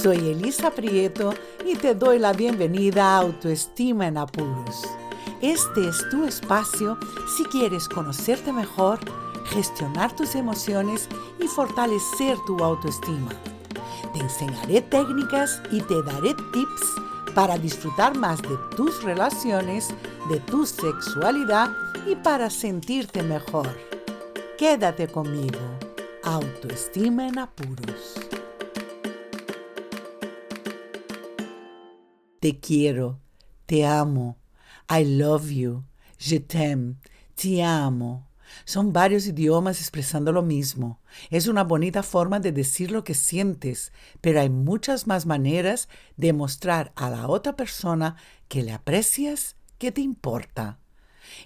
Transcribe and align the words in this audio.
Soy 0.00 0.16
Elisa 0.16 0.70
Prieto 0.70 1.34
y 1.66 1.76
te 1.76 1.94
doy 1.94 2.18
la 2.18 2.32
bienvenida 2.32 3.04
a 3.04 3.18
Autoestima 3.18 4.08
en 4.08 4.16
Apuros. 4.16 4.82
Este 5.42 5.86
es 5.86 6.08
tu 6.10 6.24
espacio 6.24 6.98
si 7.36 7.44
quieres 7.44 7.88
conocerte 7.88 8.52
mejor, 8.52 8.98
gestionar 9.44 10.16
tus 10.16 10.34
emociones 10.34 11.08
y 11.38 11.46
fortalecer 11.46 12.38
tu 12.46 12.64
autoestima. 12.64 13.30
Te 14.14 14.20
enseñaré 14.20 14.80
técnicas 14.80 15.60
y 15.70 15.82
te 15.82 16.02
daré 16.02 16.34
tips 16.52 17.34
para 17.34 17.58
disfrutar 17.58 18.16
más 18.16 18.40
de 18.40 18.56
tus 18.74 19.02
relaciones, 19.04 19.90
de 20.30 20.40
tu 20.40 20.64
sexualidad 20.64 21.70
y 22.06 22.16
para 22.16 22.48
sentirte 22.48 23.22
mejor. 23.22 23.68
Quédate 24.56 25.06
conmigo. 25.06 25.60
Autoestima 26.24 27.28
en 27.28 27.38
apuros. 27.38 28.16
Te 32.42 32.58
quiero, 32.58 33.20
te 33.66 33.86
amo, 33.86 34.36
I 34.90 35.04
love 35.04 35.48
you, 35.48 35.84
je 36.18 36.40
t'aime, 36.40 36.96
te 37.36 37.62
amo. 37.62 38.26
Son 38.64 38.92
varios 38.92 39.28
idiomas 39.28 39.78
expresando 39.78 40.32
lo 40.32 40.42
mismo. 40.42 40.98
Es 41.30 41.46
una 41.46 41.62
bonita 41.62 42.02
forma 42.02 42.40
de 42.40 42.50
decir 42.50 42.90
lo 42.90 43.04
que 43.04 43.14
sientes, 43.14 43.92
pero 44.20 44.40
hay 44.40 44.50
muchas 44.50 45.06
más 45.06 45.24
maneras 45.24 45.88
de 46.16 46.32
mostrar 46.32 46.90
a 46.96 47.10
la 47.10 47.28
otra 47.28 47.54
persona 47.54 48.16
que 48.48 48.64
le 48.64 48.72
aprecias, 48.72 49.54
que 49.78 49.92
te 49.92 50.00
importa. 50.00 50.80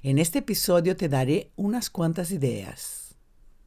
En 0.03 0.19
este 0.19 0.39
episodio 0.39 0.97
te 0.97 1.11
daré 1.11 1.51
unas 1.57 1.91
cuantas 1.91 2.31
ideas. 2.31 3.17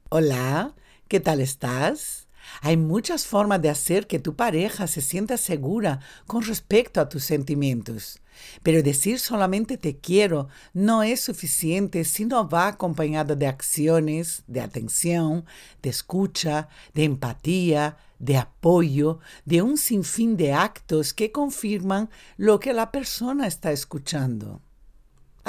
Hola, 0.10 0.74
¿qué 1.08 1.20
tal 1.20 1.42
estás? 1.42 2.28
Hay 2.62 2.78
muchas 2.78 3.26
formas 3.26 3.62
de 3.62 3.70
hacer 3.70 4.08
que 4.08 4.20
tu 4.20 4.36
pareja 4.36 4.88
se 4.88 5.02
sienta 5.02 5.38
segura 5.38 6.00
con 6.28 6.44
respecto 6.44 7.02
a 7.02 7.10
tus 7.10 7.24
sentimientos. 7.24 8.22
Pero 8.64 8.84
decir 8.84 9.20
solamente 9.20 9.78
te 9.78 9.98
quiero 9.98 10.48
no 10.74 11.04
es 11.04 11.22
suficiente 11.22 12.06
si 12.06 12.26
no 12.26 12.48
va 12.48 12.68
acompañado 12.68 13.36
de 13.36 13.48
acciones, 13.48 14.44
de 14.48 14.62
atención, 14.62 15.46
de 15.82 15.90
escucha, 15.90 16.70
de 16.94 17.04
empatía, 17.04 17.98
de 18.20 18.38
apoyo, 18.38 19.20
de 19.46 19.62
un 19.62 19.78
sinfín 19.78 20.38
de 20.38 20.54
actos 20.54 21.14
que 21.14 21.32
confirman 21.32 22.10
lo 22.38 22.60
que 22.60 22.74
la 22.74 22.92
persona 22.92 23.48
está 23.48 23.72
escuchando. 23.72 24.62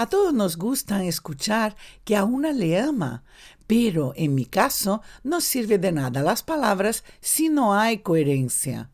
A 0.00 0.06
todos 0.06 0.32
nos 0.32 0.56
gusta 0.56 1.04
escuchar 1.04 1.76
que 2.04 2.16
a 2.16 2.24
una 2.24 2.54
le 2.54 2.80
ama, 2.80 3.22
pero 3.66 4.14
en 4.16 4.34
mi 4.34 4.46
caso 4.46 5.02
no 5.22 5.42
sirve 5.42 5.76
de 5.76 5.92
nada 5.92 6.22
las 6.22 6.42
palabras 6.42 7.04
si 7.20 7.50
no 7.50 7.74
hay 7.74 7.98
coherencia. 7.98 8.88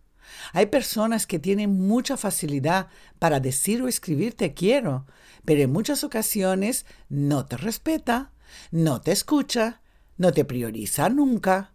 Hay 0.52 0.66
personas 0.66 1.28
que 1.28 1.38
tienen 1.38 1.86
mucha 1.86 2.16
facilidad 2.16 2.88
para 3.20 3.38
decir 3.38 3.82
o 3.82 3.86
escribir 3.86 4.34
te 4.34 4.52
quiero, 4.52 5.06
pero 5.44 5.62
en 5.62 5.70
muchas 5.70 6.02
ocasiones 6.02 6.86
no 7.08 7.46
te 7.46 7.56
respeta, 7.56 8.32
no 8.72 9.00
te 9.00 9.12
escucha, 9.12 9.82
no 10.16 10.32
te 10.32 10.44
prioriza 10.44 11.08
nunca. 11.08 11.72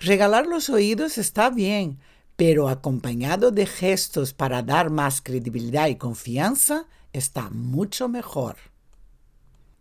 Regalar 0.00 0.48
los 0.48 0.70
oídos 0.70 1.18
está 1.18 1.50
bien, 1.50 2.00
pero 2.34 2.68
acompañado 2.68 3.52
de 3.52 3.66
gestos 3.66 4.32
para 4.32 4.64
dar 4.64 4.90
más 4.90 5.20
credibilidad 5.20 5.86
y 5.86 5.94
confianza 5.94 6.88
está 7.18 7.50
mucho 7.50 8.08
mejor. 8.08 8.56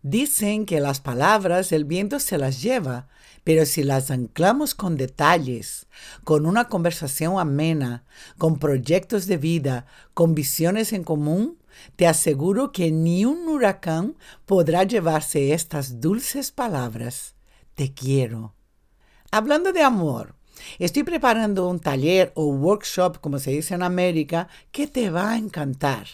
Dicen 0.02 0.66
que 0.66 0.80
las 0.80 1.00
palabras 1.00 1.72
el 1.72 1.84
viento 1.84 2.20
se 2.20 2.38
las 2.38 2.62
lleva, 2.62 3.08
pero 3.44 3.66
si 3.66 3.84
las 3.84 4.12
anclamos 4.12 4.76
con 4.76 4.98
detalles, 4.98 5.88
con 6.24 6.46
una 6.46 6.68
conversación 6.68 7.40
amena, 7.40 8.04
con 8.38 8.60
proyectos 8.60 9.26
de 9.26 9.38
vida, 9.38 9.88
con 10.14 10.36
visiones 10.36 10.94
en 10.94 11.04
común, 11.04 11.58
te 11.96 12.08
aseguro 12.08 12.72
que 12.72 12.92
ni 12.92 13.26
un 13.26 13.48
huracán 13.48 14.16
podrá 14.46 14.84
llevarse 14.84 15.54
estas 15.54 16.00
dulces 16.00 16.52
palabras. 16.52 17.36
Te 17.74 17.94
quiero. 17.94 18.54
Hablando 19.32 19.74
de 19.74 19.82
amor, 19.82 20.36
estoy 20.80 21.04
preparando 21.04 21.68
un 21.68 21.80
taller 21.80 22.32
o 22.36 22.46
workshop, 22.46 23.20
como 23.20 23.40
se 23.40 23.52
dice 23.52 23.74
en 23.74 23.84
América, 23.84 24.48
que 24.72 24.88
te 24.88 25.10
va 25.10 25.32
a 25.32 25.38
encantar. 25.38 26.08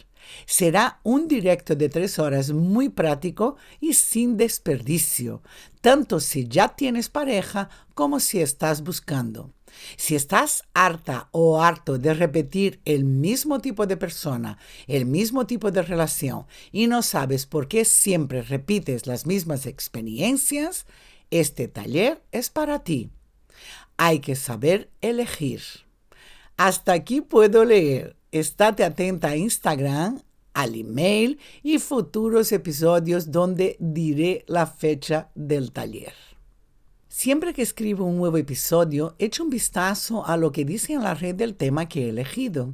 Será 0.46 1.00
un 1.04 1.28
directo 1.28 1.76
de 1.76 1.90
tres 1.90 2.20
horas 2.20 2.52
muy 2.52 2.90
práctico 2.90 3.56
y 3.80 3.94
sin 3.94 4.38
desperdicio, 4.38 5.42
tanto 5.82 6.20
si 6.20 6.48
ya 6.48 6.70
tienes 6.70 7.10
pareja 7.10 7.70
como 7.94 8.20
si 8.20 8.40
estás 8.42 8.84
buscando. 8.84 9.54
Si 9.96 10.16
estás 10.16 10.64
harta 10.74 11.30
o 11.32 11.62
harto 11.62 11.98
de 11.98 12.14
repetir 12.14 12.82
el 12.86 13.06
mismo 13.06 13.60
tipo 13.60 13.88
de 13.88 13.98
persona, 13.98 14.58
el 14.88 15.06
mismo 15.06 15.48
tipo 15.48 15.72
de 15.72 15.82
relación 15.82 16.46
y 16.72 16.88
no 16.88 17.02
sabes 17.02 17.46
por 17.46 17.68
qué 17.68 17.86
siempre 17.86 18.42
repites 18.42 19.08
las 19.08 19.26
mismas 19.26 19.66
experiencias, 19.66 20.86
este 21.30 21.68
taller 21.68 22.22
es 22.32 22.50
para 22.50 22.84
ti. 22.84 23.10
Hay 23.98 24.20
que 24.20 24.36
saber 24.36 24.90
elegir. 25.02 25.62
Hasta 26.58 26.94
aquí 26.94 27.22
puedo 27.22 27.64
leer. 27.66 28.16
Estate 28.32 28.86
atenta 28.86 29.28
a 29.28 29.36
Instagram, 29.36 30.22
al 30.54 30.76
email 30.76 31.38
y 31.64 31.80
futuros 31.80 32.54
episodios 32.54 33.30
donde 33.30 33.76
diré 33.82 34.46
la 34.48 34.68
fecha 34.68 35.30
del 35.36 35.74
taller. 35.74 36.14
Siempre 37.10 37.54
que 37.54 37.62
escribo 37.62 38.06
un 38.06 38.16
nuevo 38.16 38.38
episodio, 38.38 39.16
echo 39.20 39.44
un 39.44 39.50
vistazo 39.50 40.26
a 40.26 40.38
lo 40.38 40.54
que 40.54 40.64
dice 40.64 40.94
en 40.94 41.04
la 41.04 41.14
red 41.14 41.36
del 41.36 41.56
tema 41.56 41.90
que 41.90 42.06
he 42.06 42.10
elegido. 42.10 42.74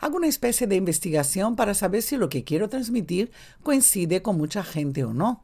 Hago 0.00 0.18
una 0.18 0.26
especie 0.26 0.66
de 0.66 0.76
investigación 0.76 1.56
para 1.56 1.72
saber 1.72 2.02
si 2.02 2.18
lo 2.18 2.28
que 2.28 2.44
quiero 2.44 2.68
transmitir 2.68 3.30
coincide 3.62 4.20
con 4.20 4.36
mucha 4.36 4.62
gente 4.62 5.04
o 5.04 5.14
no. 5.14 5.42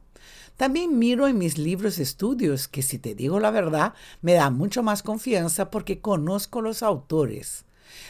También 0.57 0.99
miro 0.99 1.27
en 1.27 1.39
mis 1.39 1.57
libros 1.57 1.97
estudios, 1.97 2.67
que 2.67 2.83
si 2.83 2.99
te 2.99 3.15
digo 3.15 3.39
la 3.39 3.49
verdad, 3.49 3.95
me 4.21 4.33
da 4.33 4.51
mucho 4.51 4.83
más 4.83 5.01
confianza 5.01 5.71
porque 5.71 6.01
conozco 6.01 6.61
los 6.61 6.83
autores. 6.83 7.65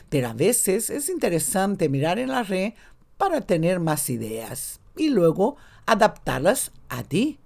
Pero 0.09 0.29
a 0.29 0.33
veces 0.33 0.89
es 0.89 1.09
interesante 1.09 1.89
mirar 1.89 2.19
en 2.19 2.29
la 2.29 2.43
red 2.43 2.73
para 3.17 3.41
tener 3.41 3.79
más 3.79 4.09
ideas 4.09 4.79
y 4.95 5.09
luego 5.09 5.57
adaptarlas 5.85 6.71
a 6.89 7.03
ti, 7.03 7.39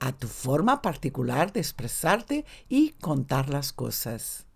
a 0.00 0.12
tu 0.12 0.28
forma 0.28 0.82
particular 0.82 1.52
de 1.52 1.60
expresarte 1.60 2.44
y 2.68 2.90
contar 3.00 3.48
las 3.48 3.72
cosas. 3.72 4.46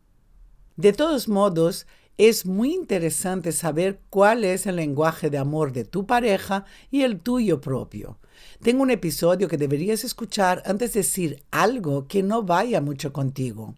De 0.76 0.92
todos 0.92 1.28
modos, 1.28 1.86
es 2.18 2.46
muy 2.46 2.74
interesante 2.74 3.52
saber 3.52 4.00
cuál 4.10 4.44
es 4.44 4.66
el 4.66 4.76
lenguaje 4.76 5.30
de 5.30 5.38
amor 5.38 5.72
de 5.72 5.84
tu 5.84 6.06
pareja 6.06 6.64
y 6.90 7.02
el 7.02 7.20
tuyo 7.20 7.60
propio. 7.60 8.18
Tengo 8.62 8.82
un 8.82 8.90
episodio 8.90 9.48
que 9.48 9.56
deberías 9.56 10.04
escuchar 10.04 10.62
antes 10.66 10.92
de 10.92 11.00
decir 11.00 11.42
algo 11.50 12.06
que 12.08 12.22
no 12.22 12.42
vaya 12.42 12.80
mucho 12.80 13.12
contigo. 13.12 13.74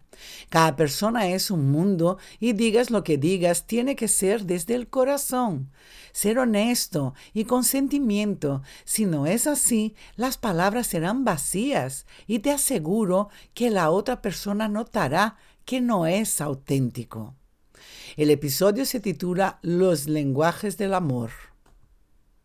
Cada 0.49 0.75
persona 0.75 1.29
es 1.29 1.51
un 1.51 1.71
mundo 1.71 2.17
y 2.39 2.53
digas 2.53 2.89
lo 2.89 3.03
que 3.03 3.17
digas 3.17 3.67
tiene 3.67 3.95
que 3.95 4.07
ser 4.07 4.45
desde 4.45 4.75
el 4.75 4.87
corazón. 4.87 5.69
Ser 6.13 6.39
honesto 6.39 7.13
y 7.33 7.45
con 7.45 7.63
sentimiento. 7.63 8.61
Si 8.85 9.05
no 9.05 9.27
es 9.27 9.47
así, 9.47 9.95
las 10.15 10.37
palabras 10.37 10.87
serán 10.87 11.23
vacías 11.23 12.05
y 12.27 12.39
te 12.39 12.51
aseguro 12.51 13.29
que 13.53 13.69
la 13.69 13.89
otra 13.91 14.21
persona 14.21 14.67
notará 14.67 15.37
que 15.65 15.79
no 15.79 16.05
es 16.05 16.41
auténtico. 16.41 17.35
El 18.17 18.29
episodio 18.29 18.85
se 18.85 18.99
titula 18.99 19.59
Los 19.61 20.07
lenguajes 20.07 20.77
del 20.77 20.93
amor. 20.93 21.31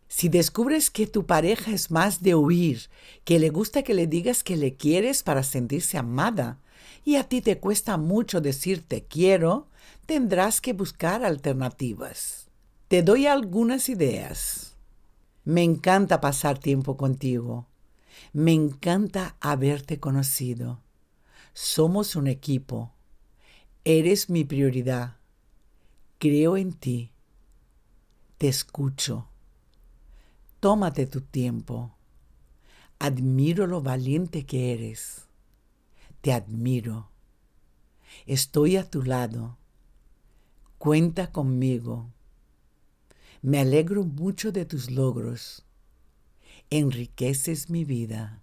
Si 0.09 0.29
descubres 0.29 0.91
que 0.91 1.07
tu 1.07 1.27
pareja 1.27 1.73
es 1.73 1.91
más 1.91 2.23
de 2.23 2.35
huir, 2.35 2.89
que 3.25 3.39
le 3.39 3.51
gusta 3.51 3.83
que 3.83 3.95
le 3.95 4.07
digas 4.07 4.43
que 4.43 4.57
le 4.57 4.75
quieres 4.75 5.23
para 5.23 5.43
sentirse 5.43 5.99
amada, 5.99 6.61
y 7.05 7.17
a 7.17 7.25
ti 7.25 7.41
te 7.41 7.59
cuesta 7.59 7.97
mucho 7.97 8.41
decir 8.41 8.85
te 8.87 9.05
quiero, 9.05 9.69
tendrás 10.07 10.61
que 10.61 10.73
buscar 10.73 11.25
alternativas. 11.25 12.49
Te 12.89 13.03
doy 13.03 13.27
algunas 13.27 13.89
ideas. 13.89 14.77
Me 15.45 15.63
encanta 15.63 16.21
pasar 16.21 16.59
tiempo 16.59 16.97
contigo. 16.97 17.67
Me 18.33 18.53
encanta 18.53 19.37
haberte 19.41 19.99
conocido. 19.99 20.81
Somos 21.53 22.17
un 22.17 22.27
equipo. 22.27 22.93
Eres 23.85 24.31
mi 24.31 24.45
prioridad. 24.45 25.17
Creo 26.19 26.57
en 26.57 26.73
ti. 26.73 27.13
Te 28.39 28.49
escucho. 28.49 29.29
Tómate 30.67 31.07
tu 31.07 31.21
tiempo. 31.21 31.95
Admiro 32.99 33.69
lo 33.69 33.83
valiente 33.83 34.47
que 34.47 34.73
eres. 34.73 35.29
Te 36.23 36.33
admiro. 36.33 37.09
Estoy 38.27 38.77
a 38.77 38.83
tu 38.83 39.05
lado. 39.05 39.59
Cuenta 40.79 41.31
conmigo. 41.31 42.11
Me 43.43 43.61
alegro 43.61 44.03
mucho 44.03 44.51
de 44.51 44.65
tus 44.65 44.91
logros. 44.91 45.65
Enriqueces 46.69 47.71
mi 47.71 47.85
vida. 47.85 48.43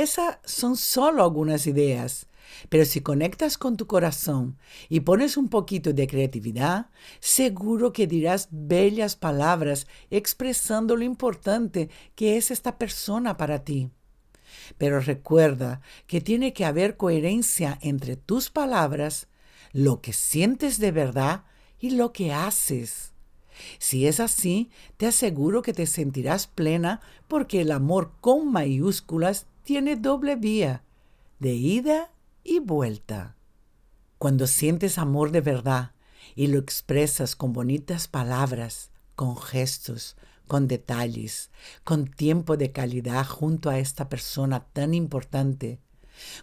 Esas 0.00 0.38
son 0.46 0.78
solo 0.78 1.22
algunas 1.22 1.66
ideas, 1.66 2.26
pero 2.70 2.86
si 2.86 3.02
conectas 3.02 3.58
con 3.58 3.76
tu 3.76 3.86
corazón 3.86 4.56
y 4.88 5.00
pones 5.00 5.36
un 5.36 5.50
poquito 5.50 5.92
de 5.92 6.06
creatividad, 6.06 6.86
seguro 7.20 7.92
que 7.92 8.06
dirás 8.06 8.48
bellas 8.50 9.14
palabras 9.14 9.86
expresando 10.08 10.96
lo 10.96 11.04
importante 11.04 11.90
que 12.14 12.38
es 12.38 12.50
esta 12.50 12.78
persona 12.78 13.36
para 13.36 13.62
ti. 13.62 13.90
Pero 14.78 15.00
recuerda 15.00 15.82
que 16.06 16.22
tiene 16.22 16.54
que 16.54 16.64
haber 16.64 16.96
coherencia 16.96 17.78
entre 17.82 18.16
tus 18.16 18.48
palabras, 18.48 19.28
lo 19.74 20.00
que 20.00 20.14
sientes 20.14 20.78
de 20.78 20.92
verdad 20.92 21.44
y 21.78 21.90
lo 21.90 22.14
que 22.14 22.32
haces. 22.32 23.12
Si 23.78 24.06
es 24.06 24.18
así, 24.18 24.70
te 24.96 25.06
aseguro 25.06 25.60
que 25.60 25.74
te 25.74 25.84
sentirás 25.84 26.46
plena 26.46 27.02
porque 27.28 27.60
el 27.60 27.70
amor 27.70 28.12
con 28.22 28.50
mayúsculas 28.50 29.46
tiene 29.62 29.96
doble 29.96 30.36
vía, 30.36 30.82
de 31.38 31.52
ida 31.54 32.12
y 32.44 32.58
vuelta. 32.58 33.36
Cuando 34.18 34.46
sientes 34.46 34.98
amor 34.98 35.30
de 35.30 35.40
verdad 35.40 35.92
y 36.34 36.48
lo 36.48 36.58
expresas 36.58 37.36
con 37.36 37.52
bonitas 37.52 38.08
palabras, 38.08 38.90
con 39.14 39.36
gestos, 39.36 40.16
con 40.46 40.66
detalles, 40.66 41.50
con 41.84 42.06
tiempo 42.06 42.56
de 42.56 42.72
calidad 42.72 43.26
junto 43.26 43.70
a 43.70 43.78
esta 43.78 44.08
persona 44.08 44.60
tan 44.72 44.94
importante, 44.94 45.80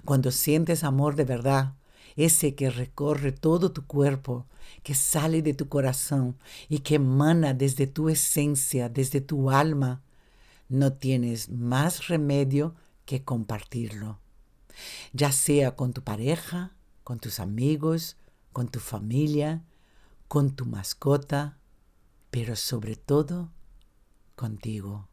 cuando 0.05 0.31
sientes 0.31 0.83
amor 0.83 1.15
de 1.15 1.25
verdad, 1.25 1.73
ese 2.15 2.55
que 2.55 2.69
recorre 2.69 3.31
todo 3.31 3.71
tu 3.71 3.85
cuerpo, 3.85 4.47
que 4.81 4.95
sale 4.95 5.41
de 5.41 5.53
tu 5.53 5.69
corazón 5.69 6.37
y 6.67 6.79
que 6.79 6.95
emana 6.95 7.53
desde 7.53 7.85
tu 7.85 8.09
esencia, 8.09 8.89
desde 8.89 9.21
tu 9.21 9.51
alma, 9.51 10.01
no 10.69 10.93
tienes 10.93 11.49
más 11.49 12.07
remedio 12.07 12.75
que 13.07 13.24
compartirlo, 13.24 14.19
ya 15.13 15.31
sea 15.31 15.75
con 15.75 15.94
tu 15.94 16.04
pareja, 16.04 16.75
con 17.04 17.19
tus 17.19 17.39
amigos, 17.39 18.18
con 18.51 18.68
tu 18.68 18.80
familia, 18.80 19.63
con 20.27 20.56
tu 20.56 20.65
mascota, 20.65 21.57
pero 22.30 22.56
sobre 22.56 22.98
todo 22.98 23.50
contigo. 24.36 25.07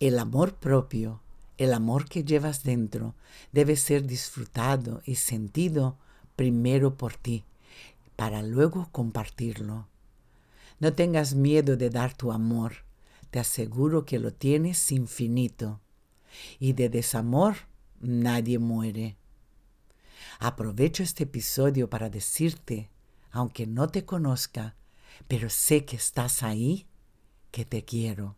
El 0.00 0.18
amor 0.18 0.56
propio, 0.56 1.22
el 1.58 1.72
amor 1.72 2.08
que 2.08 2.24
llevas 2.24 2.64
dentro, 2.64 3.14
debe 3.52 3.76
ser 3.76 4.06
disfrutado 4.06 5.00
y 5.04 5.14
sentido 5.14 5.96
primero 6.34 6.96
por 6.96 7.14
ti, 7.14 7.44
para 8.16 8.42
luego 8.42 8.88
compartirlo. 8.90 9.86
No 10.80 10.92
tengas 10.92 11.34
miedo 11.34 11.76
de 11.76 11.88
dar 11.88 12.16
tu 12.16 12.32
amor, 12.32 12.72
te 13.30 13.38
aseguro 13.38 14.04
que 14.04 14.18
lo 14.18 14.32
tienes 14.32 14.90
infinito. 14.90 15.80
Y 16.58 16.72
de 16.72 16.88
desamor 16.88 17.56
nadie 18.00 18.58
muere. 18.58 19.16
Aprovecho 20.38 21.02
este 21.02 21.24
episodio 21.24 21.90
para 21.90 22.08
decirte, 22.10 22.90
aunque 23.30 23.66
no 23.66 23.88
te 23.88 24.04
conozca, 24.04 24.76
pero 25.28 25.50
sé 25.50 25.84
que 25.84 25.96
estás 25.96 26.42
ahí 26.42 26.86
que 27.50 27.64
te 27.64 27.84
quiero 27.84 28.36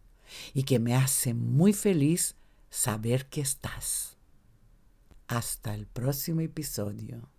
y 0.55 0.65
que 0.65 0.79
me 0.79 0.95
hace 0.95 1.35
muy 1.35 1.73
feliz 1.73 2.37
saber 2.71 3.27
que 3.27 3.41
estás. 3.41 4.17
Hasta 5.29 5.75
el 5.75 5.87
próximo 5.87 6.41
episodio. 6.41 7.32